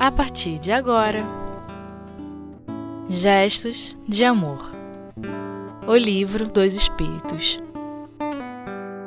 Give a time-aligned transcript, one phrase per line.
[0.00, 1.22] a partir de agora.
[3.06, 4.70] Gestos de Amor
[5.86, 7.60] O Livro dos Espíritos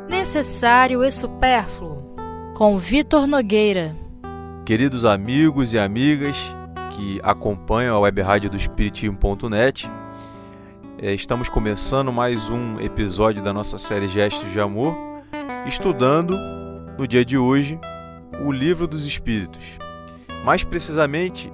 [0.07, 2.13] Necessário e Supérfluo
[2.53, 3.95] com Vitor Nogueira.
[4.67, 6.37] Queridos amigos e amigas
[6.91, 9.89] que acompanham a web rádio do Espiritismo.net,
[10.99, 14.95] é, estamos começando mais um episódio da nossa série Gestos de Amor,
[15.65, 16.37] estudando
[16.99, 17.79] no dia de hoje
[18.45, 19.79] o Livro dos Espíritos.
[20.43, 21.49] Mais precisamente,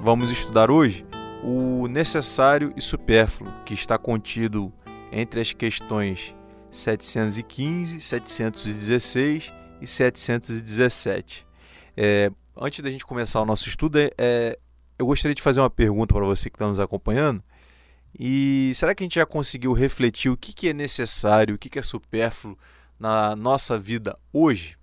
[0.00, 1.04] vamos estudar hoje
[1.44, 4.72] o necessário e supérfluo que está contido
[5.12, 6.34] entre as questões
[6.70, 11.46] 715, 716 e 717.
[11.94, 14.58] É, antes da gente começar o nosso estudo, é,
[14.98, 17.44] eu gostaria de fazer uma pergunta para você que está nos acompanhando.
[18.18, 21.68] E será que a gente já conseguiu refletir o que, que é necessário, o que,
[21.68, 22.56] que é supérfluo
[22.98, 24.79] na nossa vida hoje?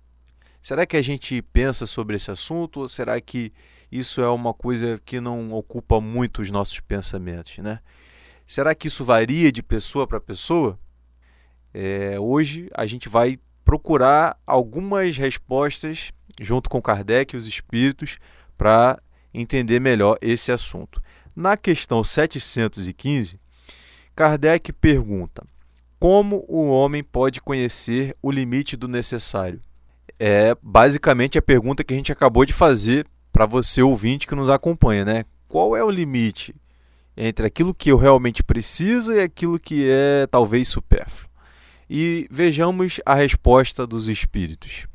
[0.60, 3.52] Será que a gente pensa sobre esse assunto ou será que
[3.90, 7.80] isso é uma coisa que não ocupa muito os nossos pensamentos, né?
[8.46, 10.78] Será que isso varia de pessoa para pessoa?
[11.72, 18.18] É, hoje a gente vai procurar algumas respostas junto com Kardec e os espíritos
[18.56, 19.00] para
[19.32, 21.02] entender melhor esse assunto.
[21.36, 23.38] Na questão 715,
[24.14, 25.46] Kardec pergunta:
[26.00, 29.62] Como o homem pode conhecer o limite do necessário?
[30.18, 34.50] É basicamente a pergunta que a gente acabou de fazer para você ouvinte que nos
[34.50, 35.24] acompanha, né?
[35.46, 36.54] Qual é o limite
[37.16, 41.30] entre aquilo que eu realmente preciso e aquilo que é talvez supérfluo?
[41.88, 44.86] E vejamos a resposta dos espíritos.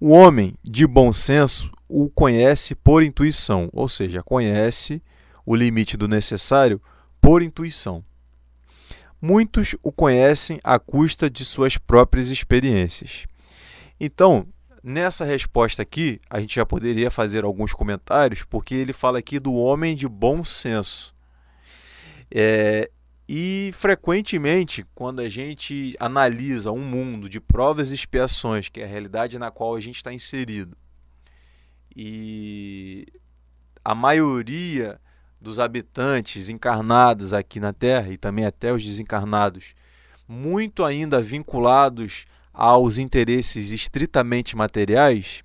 [0.00, 5.02] O homem de bom senso o conhece por intuição, ou seja, conhece
[5.44, 6.80] o limite do necessário
[7.20, 8.04] por intuição.
[9.20, 13.26] Muitos o conhecem à custa de suas próprias experiências.
[14.00, 14.46] Então,
[14.82, 19.54] nessa resposta aqui, a gente já poderia fazer alguns comentários, porque ele fala aqui do
[19.54, 21.14] homem de bom senso.
[22.30, 22.90] É,
[23.28, 28.88] e frequentemente, quando a gente analisa um mundo de provas e expiações, que é a
[28.88, 30.76] realidade na qual a gente está inserido,
[31.94, 33.06] e
[33.84, 35.00] a maioria
[35.40, 39.74] dos habitantes encarnados aqui na Terra e também até os desencarnados,
[40.26, 42.26] muito ainda vinculados
[42.58, 45.44] aos interesses estritamente materiais,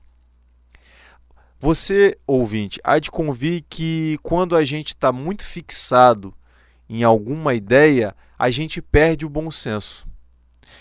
[1.59, 6.33] você, ouvinte, há de convir que quando a gente está muito fixado
[6.89, 10.07] em alguma ideia, a gente perde o bom senso.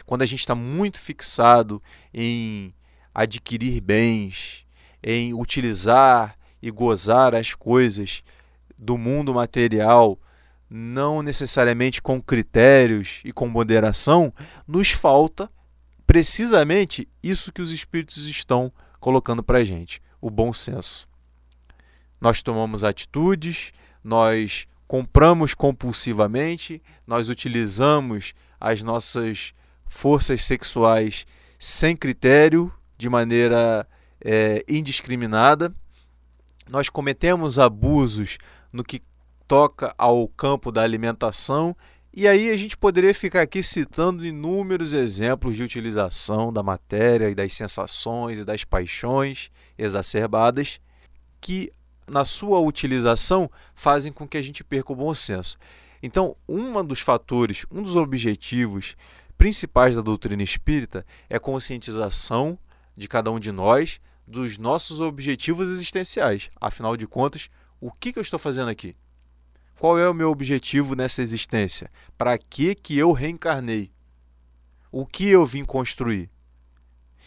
[0.06, 1.82] Quando a gente está muito fixado
[2.14, 2.74] em
[3.14, 4.64] adquirir bens,
[5.02, 8.22] em utilizar e gozar as coisas
[8.78, 10.18] do mundo material,
[10.70, 14.32] não necessariamente com critérios e com moderação,
[14.66, 15.50] nos falta
[16.12, 21.08] precisamente isso que os espíritos estão colocando para a gente: o bom senso.
[22.20, 23.72] Nós tomamos atitudes,
[24.04, 29.54] nós compramos compulsivamente, nós utilizamos as nossas
[29.86, 31.24] forças sexuais
[31.58, 33.88] sem critério, de maneira
[34.22, 35.74] é, indiscriminada,
[36.68, 38.36] nós cometemos abusos
[38.70, 39.02] no que
[39.48, 41.74] toca ao campo da alimentação
[42.14, 47.34] e aí a gente poderia ficar aqui citando inúmeros exemplos de utilização da matéria e
[47.34, 50.78] das sensações e das paixões exacerbadas
[51.40, 51.72] que
[52.06, 55.56] na sua utilização fazem com que a gente perca o bom senso.
[56.02, 58.94] Então, um dos fatores, um dos objetivos
[59.38, 62.58] principais da doutrina espírita é a conscientização
[62.94, 66.50] de cada um de nós dos nossos objetivos existenciais.
[66.60, 67.48] Afinal de contas,
[67.80, 68.94] o que, que eu estou fazendo aqui?
[69.82, 71.90] Qual é o meu objetivo nessa existência?
[72.16, 73.90] Para que que eu reencarnei?
[74.92, 76.30] O que eu vim construir?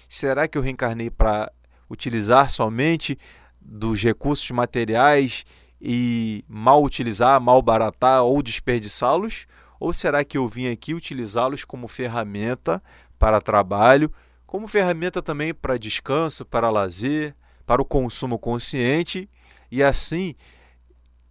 [0.07, 1.51] Será que eu reencarnei para
[1.89, 3.19] utilizar somente
[3.59, 5.43] dos recursos materiais
[5.81, 9.47] e mal utilizar, mal baratar ou desperdiçá-los?
[9.77, 12.81] Ou será que eu vim aqui utilizá-los como ferramenta
[13.19, 14.09] para trabalho,
[14.47, 17.35] como ferramenta também para descanso, para lazer,
[17.66, 19.29] para o consumo consciente
[19.69, 20.35] e assim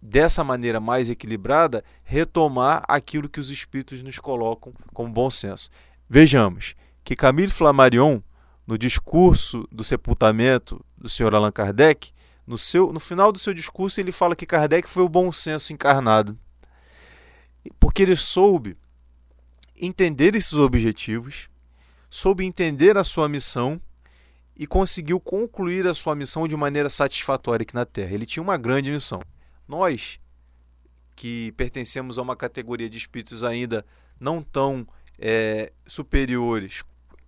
[0.05, 5.69] dessa maneira mais equilibrada, retomar aquilo que os espíritos nos colocam como bom senso.
[6.07, 8.21] Vejamos que Camille Flammarion,
[8.67, 11.33] no discurso do sepultamento do Sr.
[11.33, 12.11] Allan Kardec,
[12.45, 15.73] no, seu, no final do seu discurso, ele fala que Kardec foi o bom senso
[15.73, 16.37] encarnado.
[17.79, 18.77] Porque ele soube
[19.75, 21.49] entender esses objetivos,
[22.09, 23.81] soube entender a sua missão
[24.55, 28.13] e conseguiu concluir a sua missão de maneira satisfatória aqui na Terra.
[28.13, 29.21] Ele tinha uma grande missão.
[29.67, 30.19] Nós,
[31.15, 33.85] que pertencemos a uma categoria de espíritos ainda
[34.19, 36.83] não tão é, superiores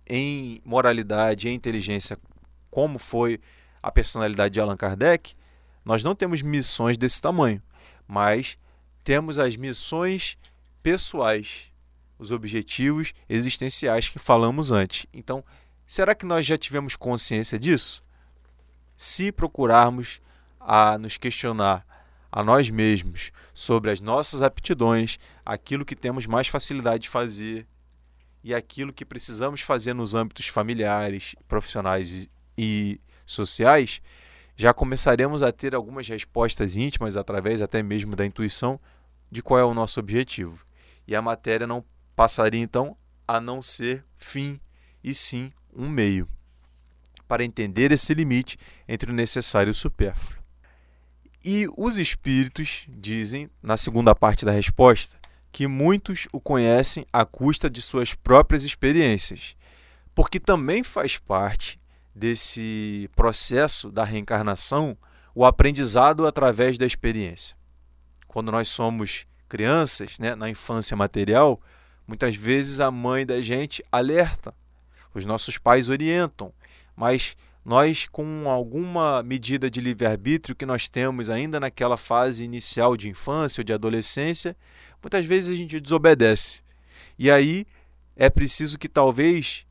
[0.06, 2.18] em moralidade e inteligência
[2.70, 3.40] como foi
[3.82, 5.34] a personalidade de Allan Kardec,
[5.84, 7.62] Nós não temos missões desse tamanho,
[8.06, 8.58] mas
[9.02, 10.36] temos as missões
[10.82, 11.72] pessoais,
[12.18, 15.06] os objetivos existenciais que falamos antes.
[15.14, 15.42] Então,
[15.86, 18.04] será que nós já tivemos consciência disso?
[18.96, 20.20] Se procurarmos
[20.60, 21.86] a nos questionar
[22.30, 27.66] a nós mesmos sobre as nossas aptidões, aquilo que temos mais facilidade de fazer
[28.44, 34.00] e aquilo que precisamos fazer nos âmbitos familiares, profissionais e sociais,
[34.56, 38.80] já começaremos a ter algumas respostas íntimas através até mesmo da intuição
[39.30, 40.66] de qual é o nosso objetivo.
[41.06, 41.84] E a matéria não
[42.16, 42.96] passaria então
[43.26, 44.60] a não ser fim
[45.02, 46.28] e sim um meio
[47.28, 48.58] para entender esse limite
[48.88, 50.42] entre o necessário e o supérfluo.
[51.44, 55.16] E os espíritos dizem, na segunda parte da resposta,
[55.52, 59.56] que muitos o conhecem à custa de suas próprias experiências,
[60.14, 61.80] porque também faz parte
[62.14, 64.96] desse processo da reencarnação
[65.34, 67.56] o aprendizado através da experiência.
[68.26, 71.60] Quando nós somos crianças, né, na infância material,
[72.06, 74.52] muitas vezes a mãe da gente alerta,
[75.14, 76.52] os nossos pais orientam,
[76.96, 77.36] mas
[77.68, 83.60] nós, com alguma medida de livre-arbítrio que nós temos ainda naquela fase inicial de infância
[83.60, 84.56] ou de adolescência,
[85.02, 86.60] muitas vezes a gente desobedece.
[87.18, 87.66] E aí
[88.16, 89.66] é preciso que talvez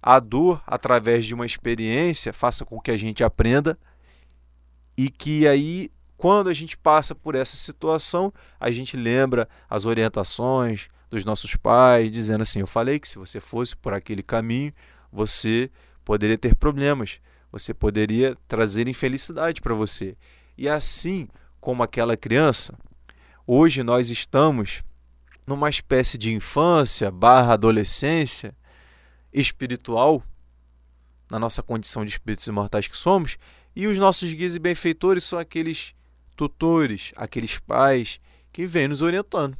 [0.00, 3.76] a dor, através de uma experiência, faça com que a gente aprenda
[4.96, 10.86] e que aí, quando a gente passa por essa situação, a gente lembra as orientações
[11.10, 14.72] dos nossos pais, dizendo assim: Eu falei que se você fosse por aquele caminho,
[15.10, 15.68] você
[16.04, 17.18] poderia ter problemas
[17.50, 20.16] você poderia trazer infelicidade para você.
[20.56, 21.28] E assim
[21.60, 22.78] como aquela criança,
[23.46, 24.82] hoje nós estamos
[25.46, 28.54] numa espécie de infância barra adolescência
[29.32, 30.22] espiritual,
[31.30, 33.36] na nossa condição de espíritos imortais que somos,
[33.74, 35.94] e os nossos guias e benfeitores são aqueles
[36.36, 38.20] tutores, aqueles pais
[38.52, 39.56] que vêm nos orientando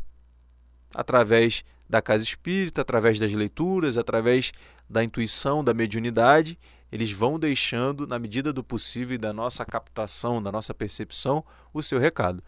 [0.94, 4.52] através da casa espírita, através das leituras, através
[4.88, 6.58] da intuição, da mediunidade
[6.92, 11.82] eles vão deixando, na medida do possível e da nossa captação, da nossa percepção, o
[11.82, 12.42] seu recado.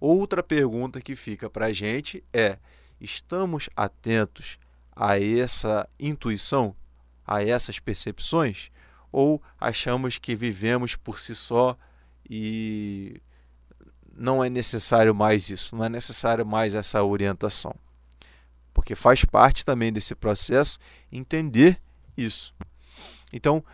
[0.00, 2.58] Outra pergunta que fica para a gente é:
[3.00, 4.58] estamos atentos
[4.94, 6.74] a essa intuição,
[7.26, 8.70] a essas percepções?
[9.12, 11.76] Ou achamos que vivemos por si só
[12.28, 13.20] e
[14.14, 17.74] não é necessário mais isso, não é necessário mais essa orientação?
[18.74, 20.78] Porque faz parte também desse processo
[21.10, 21.80] entender
[22.16, 22.54] isso.
[23.32, 23.64] Então,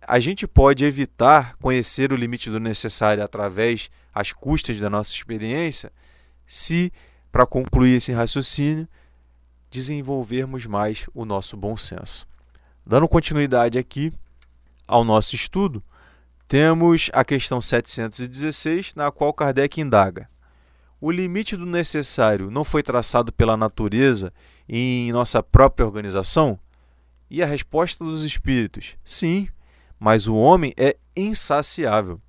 [0.00, 5.92] a gente pode evitar conhecer o limite do necessário através às custas da nossa experiência,
[6.46, 6.92] se,
[7.32, 8.88] para concluir esse raciocínio,
[9.70, 12.26] desenvolvermos mais o nosso bom senso.
[12.84, 14.12] Dando continuidade aqui
[14.86, 15.82] ao nosso estudo,
[16.46, 20.28] temos a questão 716, na qual Kardec indaga:
[21.00, 24.32] O limite do necessário não foi traçado pela natureza
[24.68, 26.58] em nossa própria organização?
[27.28, 29.48] E a resposta dos espíritos: sim,
[29.98, 32.20] mas o homem é insaciável.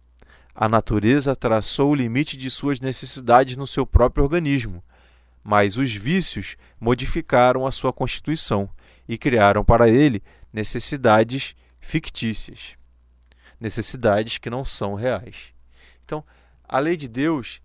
[0.55, 4.83] A natureza traçou o limite de suas necessidades no seu próprio organismo,
[5.44, 8.69] mas os vícios modificaram a sua constituição
[9.07, 12.75] e criaram para ele necessidades fictícias,
[13.59, 15.54] necessidades que não são reais.
[16.04, 16.23] Então,
[16.68, 17.61] a lei de Deus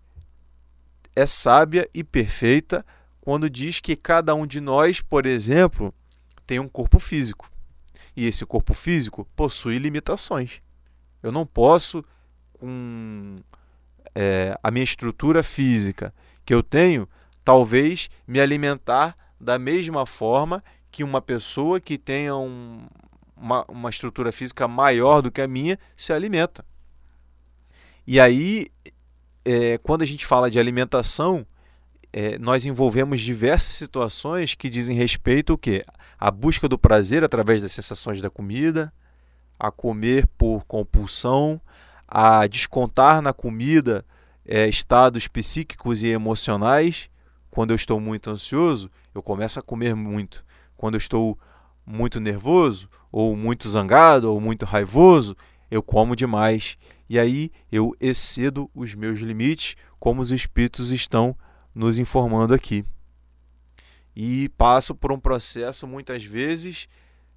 [1.15, 2.85] é sábia e perfeita
[3.19, 5.93] quando diz que cada um de nós, por exemplo,
[6.45, 7.49] tem um corpo físico.
[8.15, 10.61] E esse corpo físico possui limitações.
[11.21, 12.03] Eu não posso,
[12.53, 13.37] com
[14.13, 16.13] é, a minha estrutura física
[16.45, 17.07] que eu tenho,
[17.43, 22.85] talvez me alimentar da mesma forma que uma pessoa que tenha um,
[23.35, 26.63] uma, uma estrutura física maior do que a minha se alimenta.
[28.05, 28.67] E aí,
[29.43, 31.45] é, quando a gente fala de alimentação,
[32.13, 35.83] é, nós envolvemos diversas situações que dizem respeito ao quê?
[36.19, 38.93] A busca do prazer através das sensações da comida,
[39.59, 41.59] a comer por compulsão,
[42.07, 44.05] a descontar na comida
[44.45, 47.09] é, estados psíquicos e emocionais.
[47.49, 50.45] Quando eu estou muito ansioso, eu começo a comer muito.
[50.77, 51.37] Quando eu estou
[51.83, 55.35] muito nervoso, ou muito zangado, ou muito raivoso,
[55.69, 56.77] eu como demais.
[57.09, 61.35] E aí eu excedo os meus limites, como os espíritos estão
[61.73, 62.85] nos informando aqui.
[64.15, 66.87] E passo por um processo, muitas vezes,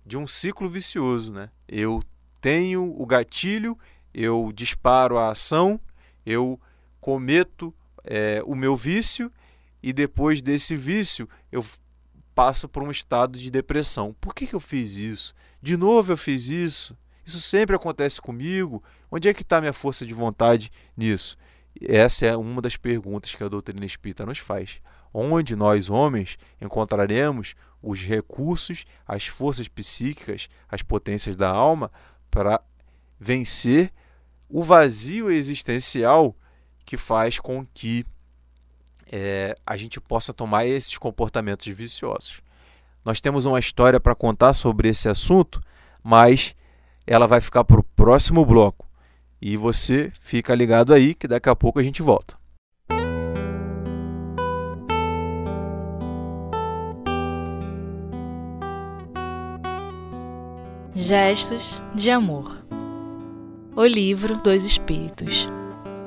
[0.05, 1.33] de um ciclo vicioso.
[1.33, 1.51] Né?
[1.67, 2.03] Eu
[2.41, 3.79] tenho o gatilho,
[4.13, 5.81] eu disparo a ação,
[6.25, 6.61] eu
[7.01, 7.75] cometo
[8.05, 9.33] é, o meu vício
[9.83, 11.65] e depois desse vício eu
[12.35, 14.15] passo por um estado de depressão.
[14.21, 15.35] Por que, que eu fiz isso?
[15.63, 16.97] De novo eu fiz isso?
[17.25, 18.83] Isso sempre acontece comigo.
[19.11, 21.37] Onde é que está minha força de vontade nisso?
[21.81, 24.81] Essa é uma das perguntas que a doutrina espírita nos faz.
[25.13, 31.91] Onde nós, homens, encontraremos os recursos, as forças psíquicas, as potências da alma
[32.31, 32.61] para
[33.19, 33.93] vencer
[34.49, 36.37] o vazio existencial
[36.85, 38.05] que faz com que
[39.11, 42.41] é, a gente possa tomar esses comportamentos viciosos.
[43.05, 45.61] Nós temos uma história para contar sobre esse assunto,
[46.03, 46.55] mas
[47.07, 48.86] ela vai ficar para o próximo bloco.
[49.41, 52.37] E você fica ligado aí que daqui a pouco a gente volta.
[60.95, 62.65] Gestos de Amor.
[63.77, 65.47] O Livro dos Espíritos.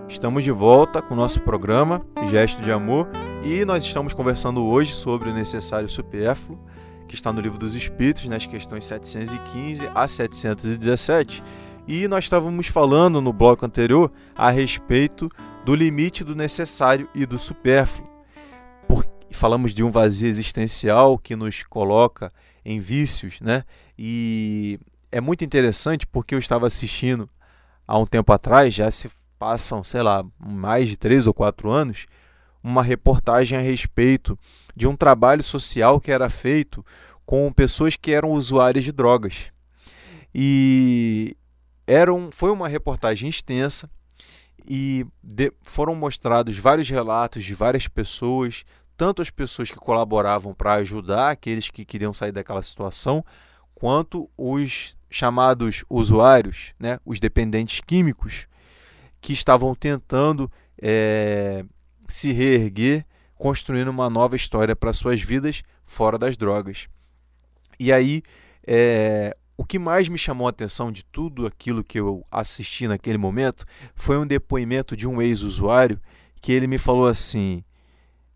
[0.10, 3.08] Estamos de volta com o nosso programa Gesto de Amor
[3.46, 6.60] e nós estamos conversando hoje sobre o necessário supérfluo,
[7.08, 11.44] que está no Livro dos Espíritos, nas questões 715 a 717
[11.90, 15.28] e nós estávamos falando no bloco anterior a respeito
[15.66, 18.08] do limite do necessário e do supérfluo.
[19.32, 22.32] Falamos de um vazio existencial que nos coloca
[22.64, 23.64] em vícios, né?
[23.98, 24.80] E
[25.12, 27.28] é muito interessante porque eu estava assistindo
[27.88, 32.06] há um tempo atrás, já se passam, sei lá, mais de três ou quatro anos,
[32.62, 34.38] uma reportagem a respeito
[34.76, 36.86] de um trabalho social que era feito
[37.26, 39.52] com pessoas que eram usuárias de drogas.
[40.36, 41.36] E
[41.90, 43.90] era um, foi uma reportagem extensa
[44.70, 48.64] e de, foram mostrados vários relatos de várias pessoas,
[48.96, 53.26] tanto as pessoas que colaboravam para ajudar aqueles que queriam sair daquela situação,
[53.74, 58.46] quanto os chamados usuários, né, os dependentes químicos,
[59.20, 61.66] que estavam tentando é,
[62.08, 63.04] se reerguer,
[63.34, 66.88] construindo uma nova história para suas vidas fora das drogas.
[67.80, 68.22] E aí,
[68.68, 73.18] é, o que mais me chamou a atenção de tudo aquilo que eu assisti naquele
[73.18, 76.00] momento foi um depoimento de um ex-usuário
[76.40, 77.62] que ele me falou assim,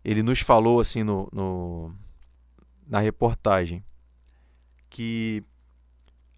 [0.04, 1.94] ele nos falou assim no, no,
[2.86, 3.82] na reportagem
[4.90, 5.42] que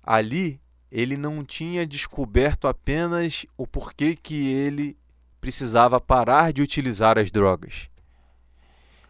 [0.05, 4.97] ali ele não tinha descoberto apenas o porquê que ele
[5.41, 7.91] precisava parar de utilizar as drogas,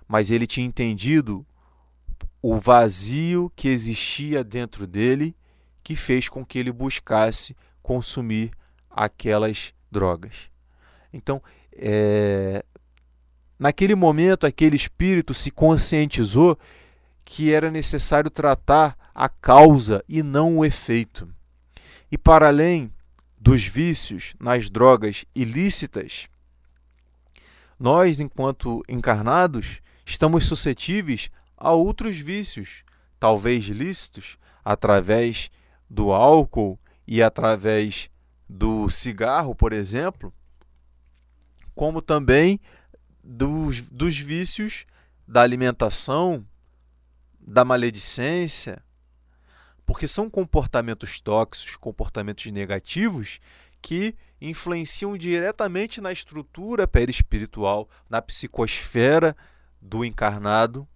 [0.08, 1.46] mas ele tinha entendido
[2.40, 5.36] o vazio que existia dentro dele
[5.86, 8.50] que fez com que ele buscasse consumir
[8.90, 10.50] aquelas drogas.
[11.12, 11.40] Então,
[11.72, 12.64] é,
[13.56, 16.58] naquele momento, aquele espírito se conscientizou
[17.24, 21.32] que era necessário tratar a causa e não o efeito.
[22.10, 22.92] E para além
[23.38, 26.26] dos vícios nas drogas ilícitas,
[27.78, 32.82] nós, enquanto encarnados, estamos suscetíveis a outros vícios,
[33.20, 35.48] talvez lícitos, através
[35.88, 38.10] do álcool e através
[38.48, 40.32] do cigarro, por exemplo,
[41.74, 42.60] como também
[43.22, 44.86] dos, dos vícios
[45.26, 46.46] da alimentação,
[47.40, 48.82] da maledicência,
[49.84, 53.38] porque são comportamentos tóxicos, comportamentos negativos
[53.80, 59.36] que influenciam diretamente na estrutura perispiritual, na psicosfera
[59.80, 60.86] do encarnado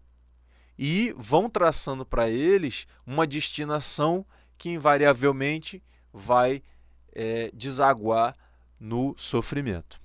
[0.77, 4.27] e vão traçando para eles uma destinação
[4.61, 6.63] que invariavelmente vai
[7.15, 8.37] é, desaguar
[8.79, 9.99] no sofrimento.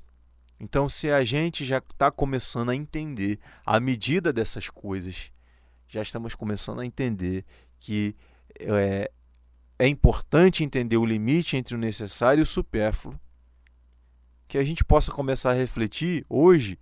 [0.57, 5.29] Então, se a gente já está começando a entender a medida dessas coisas,
[5.89, 7.43] já estamos começando a entender
[7.77, 8.15] que
[8.57, 9.11] é,
[9.77, 13.19] é importante entender o limite entre o necessário e o supérfluo,
[14.47, 16.79] que a gente possa começar a refletir hoje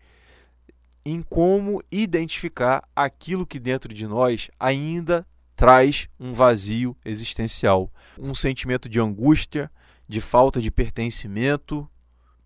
[1.03, 5.25] em como identificar aquilo que dentro de nós ainda
[5.63, 7.89] traz um vazio existencial,
[8.19, 9.71] um sentimento de angústia,
[10.05, 11.89] de falta de pertencimento,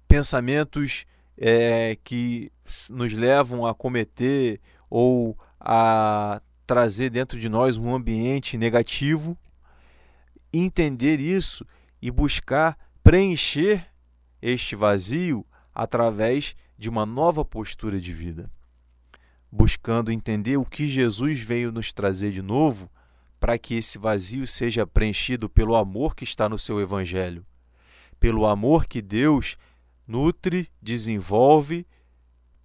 [0.08, 1.04] pensamentos
[1.36, 2.52] é, que
[2.92, 9.36] nos levam a cometer ou a trazer dentro de nós um ambiente negativo.
[10.54, 11.66] Entender isso
[12.00, 13.88] e buscar preencher
[14.40, 15.44] este vazio
[15.74, 18.48] através de uma nova postura de vida,
[19.52, 22.88] buscando entender o que Jesus veio nos trazer de novo
[23.40, 27.46] para que esse vazio seja preenchido pelo amor que está no seu Evangelho,
[28.20, 29.58] pelo amor que Deus
[30.08, 31.86] nutre, desenvolve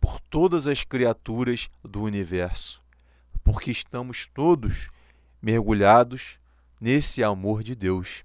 [0.00, 2.82] por todas as criaturas do universo,
[3.44, 4.88] porque estamos todos
[5.40, 6.38] mergulhados
[6.80, 8.24] nesse amor de Deus.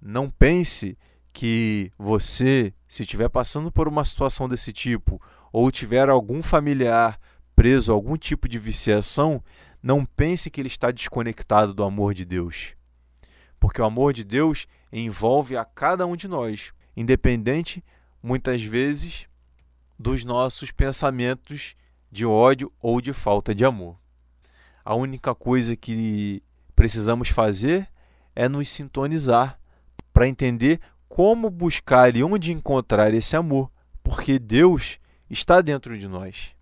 [0.00, 0.96] Não pense
[1.32, 5.20] que você, se estiver passando por uma situação desse tipo,
[5.52, 7.18] ou tiver algum familiar
[7.54, 9.42] preso a algum tipo de viciação,
[9.82, 12.74] não pense que ele está desconectado do amor de Deus.
[13.60, 17.84] porque o amor de Deus envolve a cada um de nós, independente,
[18.22, 19.26] muitas vezes,
[19.98, 21.74] dos nossos pensamentos
[22.10, 23.96] de ódio ou de falta de amor.
[24.84, 26.42] A única coisa que
[26.74, 27.88] precisamos fazer
[28.34, 29.58] é nos sintonizar
[30.12, 33.70] para entender como buscar e onde encontrar esse amor,
[34.02, 36.54] porque Deus está dentro de nós.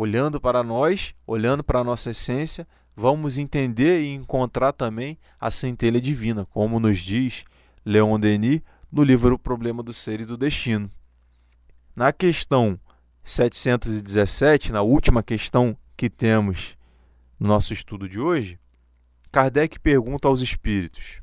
[0.00, 6.00] Olhando para nós, olhando para a nossa essência, vamos entender e encontrar também a centelha
[6.00, 7.44] divina, como nos diz
[7.84, 8.60] Leon Denis
[8.92, 10.88] no livro O Problema do Ser e do Destino.
[11.96, 12.78] Na questão
[13.24, 16.76] 717, na última questão que temos
[17.36, 18.56] no nosso estudo de hoje,
[19.32, 21.20] Kardec pergunta aos espíritos: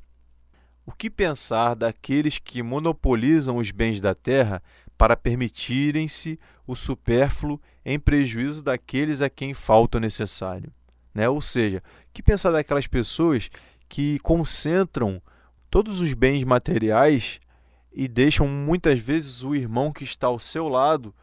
[0.86, 4.62] O que pensar daqueles que monopolizam os bens da terra
[4.98, 10.72] para permitirem-se o supérfluo em prejuízo daqueles a quem falta o necessário?
[11.14, 11.30] Né?
[11.30, 11.82] Ou seja,
[12.14, 13.50] que pensar daquelas pessoas
[13.88, 15.22] que concentram
[15.70, 17.40] todos os bens materiais
[17.94, 21.16] e deixam muitas vezes o irmão que está ao seu lado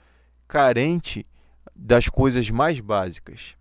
[0.48, 1.26] carente
[1.74, 3.56] das coisas mais básicas?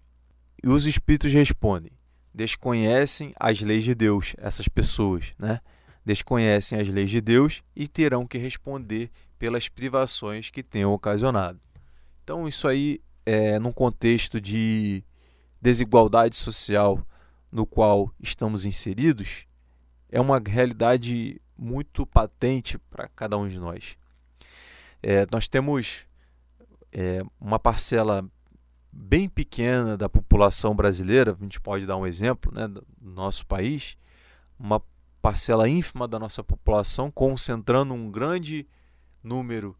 [0.63, 1.91] E os espíritos respondem:
[2.33, 5.59] desconhecem as leis de Deus, essas pessoas, né?
[6.03, 9.11] Desconhecem as leis de Deus e terão que responder
[9.41, 11.59] pelas privações que tenham ocasionado.
[12.23, 15.03] Então, isso aí é num contexto de
[15.59, 17.03] desigualdade social
[17.51, 19.47] no qual estamos inseridos
[20.11, 23.97] é uma realidade muito patente para cada um de nós.
[25.01, 26.05] É, nós temos
[26.91, 28.23] é, uma parcela
[28.91, 33.97] bem pequena da população brasileira, a gente pode dar um exemplo né, do nosso país,
[34.59, 34.79] uma
[35.19, 38.67] parcela ínfima da nossa população concentrando um grande
[39.23, 39.75] número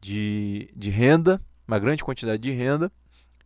[0.00, 2.92] de, de renda, uma grande quantidade de renda,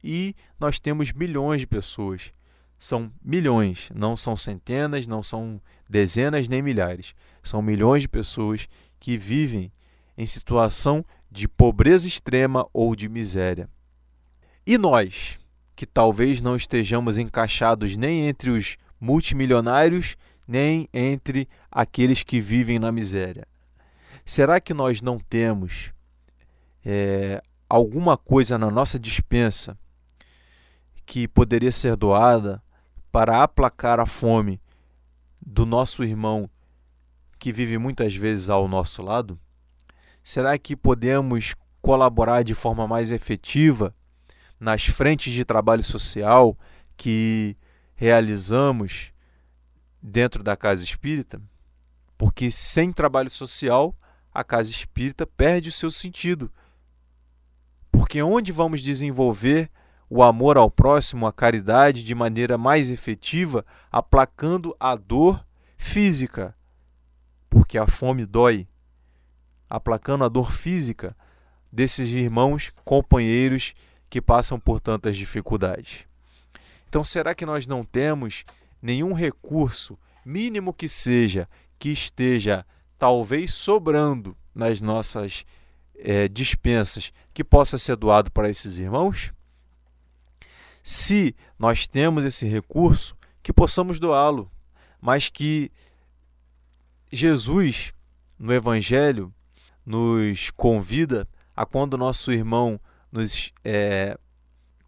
[0.03, 2.33] e nós temos milhões de pessoas.
[2.79, 7.15] São milhões, não são centenas, não são dezenas nem milhares.
[7.43, 8.69] São milhões de pessoas
[9.01, 9.73] que vivem
[10.17, 13.69] em situação de pobreza extrema ou de miséria.
[14.67, 15.39] E nós,
[15.75, 20.17] que talvez não estejamos encaixados nem entre os multimilionários,
[20.47, 23.47] nem entre aqueles que vivem na miséria.
[24.29, 25.93] Será que nós não temos
[26.85, 29.79] é, alguma coisa na nossa dispensa
[31.07, 32.61] que poderia ser doada
[33.13, 34.61] para aplacar a fome
[35.41, 36.51] do nosso irmão
[37.39, 39.39] que vive muitas vezes ao nosso lado?
[40.25, 43.95] Será que podemos colaborar de forma mais efetiva
[44.59, 46.59] nas frentes de trabalho social
[46.97, 47.57] que
[47.95, 49.13] realizamos
[50.03, 51.41] dentro da casa espírita?
[52.19, 53.95] Porque sem trabalho social,
[54.37, 56.53] a casa espírita perde o seu sentido.
[57.91, 59.71] Porque onde vamos desenvolver
[60.11, 65.43] o amor ao próximo, a caridade de maneira mais efetiva, aplacando a dor
[65.79, 66.55] física,
[67.49, 68.69] porque a fome dói,
[69.71, 71.17] aplacando a dor física
[71.73, 73.73] desses irmãos, companheiros
[74.11, 76.05] que passam por tantas dificuldades.
[76.91, 78.45] Então, será que nós não temos
[78.83, 82.67] nenhum recurso, mínimo que seja, que esteja
[82.99, 85.45] talvez sobrando nas nossas
[85.97, 89.33] é, dispensas, que possa ser doado para esses irmãos?
[90.87, 94.49] se nós temos esse recurso, que possamos doá-lo,
[95.01, 95.69] mas que
[97.11, 97.93] Jesus,
[98.39, 99.33] no Evangelho,
[99.85, 102.79] nos convida a quando nosso irmão
[103.11, 104.17] nos é,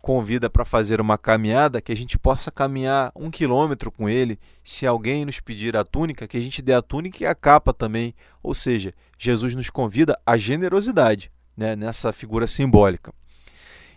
[0.00, 4.38] convida para fazer uma caminhada, que a gente possa caminhar um quilômetro com ele.
[4.64, 7.74] Se alguém nos pedir a túnica, que a gente dê a túnica e a capa
[7.74, 8.14] também.
[8.42, 13.12] Ou seja, Jesus nos convida à generosidade né, nessa figura simbólica.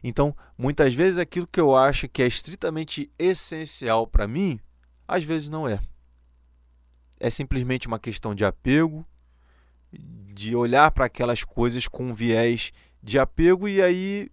[0.03, 4.59] Então, muitas vezes aquilo que eu acho que é estritamente essencial para mim,
[5.07, 5.79] às vezes não é.
[7.19, 9.05] É simplesmente uma questão de apego,
[9.91, 12.71] de olhar para aquelas coisas com viés
[13.03, 14.31] de apego e aí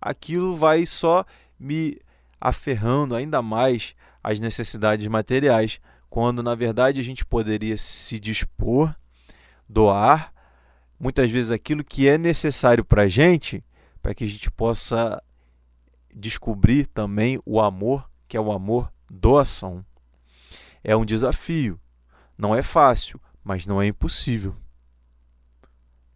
[0.00, 1.24] aquilo vai só
[1.58, 2.00] me
[2.40, 8.94] aferrando ainda mais às necessidades materiais, quando na verdade a gente poderia se dispor,
[9.68, 10.32] doar,
[10.98, 13.62] muitas vezes aquilo que é necessário para a gente
[14.02, 15.22] para que a gente possa
[16.14, 19.84] descobrir também o amor, que é o amor doação.
[20.82, 21.80] É um desafio,
[22.36, 24.56] não é fácil, mas não é impossível.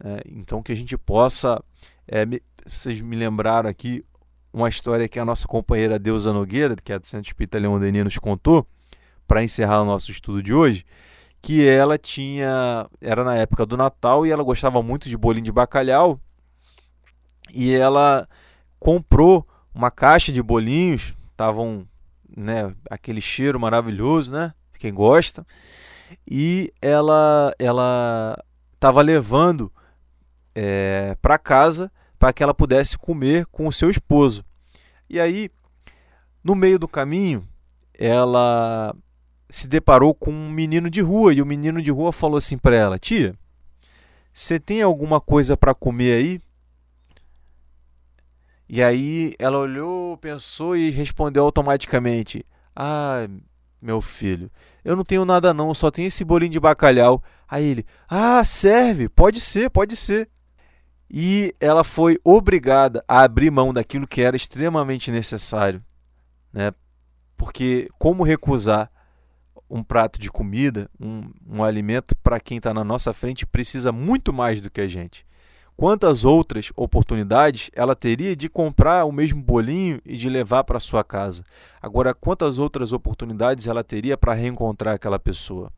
[0.03, 1.63] É, então que a gente possa,
[2.09, 2.25] é,
[2.67, 4.05] vocês me lembraram aqui
[4.53, 8.05] uma história que a nossa companheira Deusa Nogueira, que é do Centro Espírita Leão Denis,
[8.05, 8.67] nos contou,
[9.27, 10.85] para encerrar o nosso estudo de hoje,
[11.41, 15.53] que ela tinha, era na época do Natal e ela gostava muito de bolinho de
[15.53, 16.21] bacalhau
[17.53, 18.29] e ela
[18.79, 21.87] comprou uma caixa de bolinhos, estavam,
[22.37, 24.53] né, aquele cheiro maravilhoso, né?
[24.79, 25.47] Quem gosta.
[26.29, 28.37] e ela ela
[28.75, 29.73] estava levando
[30.55, 31.91] é, para casa
[32.23, 34.45] para que ela pudesse comer com o seu esposo.
[35.11, 35.51] E aí,
[36.45, 37.45] no meio do caminho,
[37.93, 38.95] ela
[39.51, 42.77] se deparou com um menino de rua e o menino de rua falou assim para
[42.77, 43.35] ela: Tia,
[44.33, 46.41] você tem alguma coisa para comer aí?
[48.69, 53.27] E aí ela olhou, pensou e respondeu automaticamente: Ah,
[53.81, 54.49] meu filho,
[54.85, 57.21] eu não tenho nada não, só tenho esse bolinho de bacalhau.
[57.49, 60.31] Aí ele: Ah, serve, pode ser, pode ser.
[61.13, 65.85] E ela foi obrigada a abrir mão daquilo que era extremamente necessário,
[66.51, 66.73] né?
[67.37, 68.91] Porque como recusar
[69.69, 74.33] um prato de comida, um, um alimento para quem está na nossa frente precisa muito
[74.33, 75.27] mais do que a gente.
[75.77, 81.03] Quantas outras oportunidades ela teria de comprar o mesmo bolinho e de levar para sua
[81.03, 81.45] casa?
[81.81, 85.73] Agora, quantas outras oportunidades ela teria para reencontrar aquela pessoa?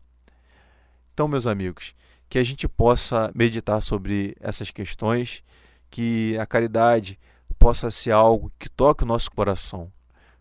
[1.12, 1.94] Então, meus amigos,
[2.28, 5.42] que a gente possa meditar sobre essas questões,
[5.90, 7.18] que a caridade
[7.58, 9.92] possa ser algo que toque o nosso coração,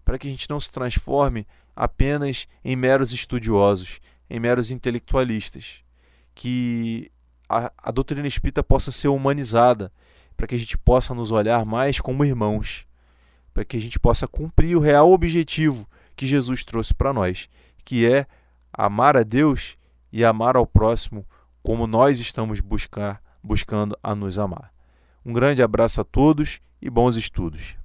[0.03, 5.83] para que a gente não se transforme apenas em meros estudiosos, em meros intelectualistas.
[6.35, 7.11] Que
[7.47, 9.91] a, a doutrina espírita possa ser humanizada,
[10.35, 12.85] para que a gente possa nos olhar mais como irmãos,
[13.53, 17.47] para que a gente possa cumprir o real objetivo que Jesus trouxe para nós,
[17.85, 18.25] que é
[18.71, 19.77] amar a Deus
[20.11, 21.25] e amar ao próximo
[21.63, 24.71] como nós estamos buscar, buscando a nos amar.
[25.25, 27.77] Um grande abraço a todos e bons estudos.